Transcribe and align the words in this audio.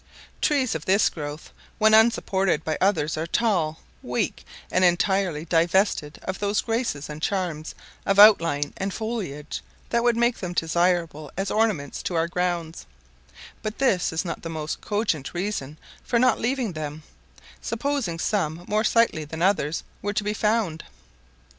Trees 0.41 0.73
of 0.73 0.85
this 0.85 1.09
growth 1.09 1.51
when 1.77 1.93
unsupported 1.93 2.63
by 2.65 2.75
others 2.81 3.17
are 3.17 3.27
tall, 3.27 3.81
weak, 4.01 4.43
and 4.71 4.83
entirely 4.83 5.45
divested 5.45 6.17
of 6.23 6.39
those 6.39 6.61
graces 6.61 7.07
and 7.07 7.21
charms 7.21 7.75
of 8.03 8.17
outline 8.17 8.73
and 8.77 8.91
foliage 8.95 9.61
that 9.91 10.01
would 10.01 10.17
make 10.17 10.39
them 10.39 10.53
desirable 10.53 11.29
as 11.37 11.51
ornaments 11.51 12.01
to 12.01 12.15
our 12.15 12.27
grounds; 12.27 12.87
but 13.61 13.77
this 13.77 14.11
is 14.11 14.25
not 14.25 14.41
the 14.41 14.49
most 14.49 14.81
cogent 14.81 15.35
reason 15.35 15.77
for 16.03 16.17
not 16.17 16.39
leaving 16.39 16.73
them, 16.73 17.03
supposing 17.61 18.17
some 18.17 18.65
more 18.67 18.83
sightly 18.83 19.23
than 19.23 19.43
others 19.43 19.83
were 20.01 20.13
to 20.13 20.23
be 20.23 20.33
found. 20.33 20.83